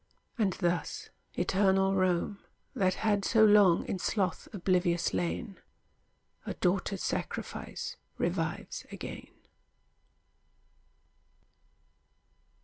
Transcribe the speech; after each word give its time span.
And 0.35 0.53
thus 0.53 1.09
eternal 1.35 1.93
Rome, 1.93 2.39
That 2.75 2.95
had 3.05 3.23
so 3.23 3.45
long 3.45 3.85
in 3.85 3.99
sloth 3.99 4.47
oblivious 4.51 5.13
lain, 5.13 5.59
A 6.43 6.55
daughter's 6.55 7.03
sacrifice 7.03 7.97
revives 8.17 8.83
again. 8.91 9.27